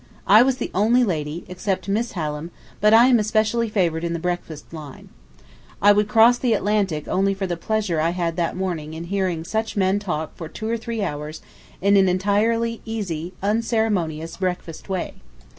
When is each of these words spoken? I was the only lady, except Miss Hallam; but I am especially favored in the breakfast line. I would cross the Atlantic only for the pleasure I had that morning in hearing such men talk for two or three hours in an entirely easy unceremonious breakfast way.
I 0.25 0.41
was 0.41 0.57
the 0.57 0.71
only 0.73 1.03
lady, 1.03 1.45
except 1.47 1.87
Miss 1.87 2.13
Hallam; 2.13 2.49
but 2.79 2.91
I 2.91 3.05
am 3.05 3.19
especially 3.19 3.69
favored 3.69 4.03
in 4.03 4.13
the 4.13 4.17
breakfast 4.19 4.73
line. 4.73 5.09
I 5.79 5.91
would 5.91 6.07
cross 6.07 6.39
the 6.39 6.53
Atlantic 6.53 7.07
only 7.07 7.35
for 7.35 7.45
the 7.45 7.55
pleasure 7.55 7.99
I 8.01 8.09
had 8.09 8.35
that 8.35 8.55
morning 8.57 8.95
in 8.95 9.03
hearing 9.03 9.43
such 9.43 9.77
men 9.77 9.99
talk 9.99 10.35
for 10.35 10.49
two 10.49 10.67
or 10.67 10.75
three 10.75 11.03
hours 11.03 11.43
in 11.81 11.97
an 11.97 12.09
entirely 12.09 12.81
easy 12.83 13.35
unceremonious 13.43 14.37
breakfast 14.37 14.89
way. 14.89 15.21